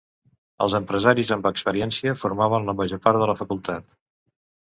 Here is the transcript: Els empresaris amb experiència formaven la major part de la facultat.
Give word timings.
Els 0.65 0.75
empresaris 0.77 1.29
amb 1.35 1.49
experiència 1.49 2.13
formaven 2.21 2.65
la 2.71 2.75
major 2.79 3.03
part 3.05 3.21
de 3.25 3.29
la 3.33 3.37
facultat. 3.43 3.87